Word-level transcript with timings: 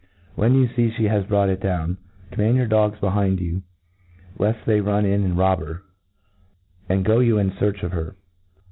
When 0.33 0.55
you 0.55 0.67
fee 0.67 0.89
fhc 0.89 1.07
has 1.09 1.27
brought 1.27 1.49
it 1.51 1.59
down, 1.61 1.97
command 2.31 2.57
your 2.57 2.65
dogs 2.65 2.99
behind 2.99 3.39
you, 3.39 3.61
left 4.39 4.65
they 4.65 4.81
run 4.81 5.05
in 5.05 5.23
and 5.23 5.37
rob 5.37 5.59
her 5.59 5.73
j 5.75 5.81
and 6.95 7.05
go 7.05 7.19
you 7.19 7.37
in 7.37 7.51
fearch 7.51 7.83
of 7.83 7.91
hir. 7.91 8.15